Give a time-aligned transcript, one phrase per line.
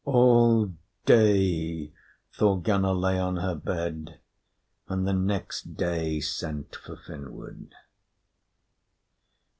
[0.03, 0.73] All
[1.05, 1.91] day
[2.33, 4.19] Thorgunna lay on her bed,
[4.87, 7.73] and the next day sent for Finnward.